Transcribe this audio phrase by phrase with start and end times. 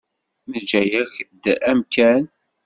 [0.49, 2.23] Neǧǧa-yak-d amkan.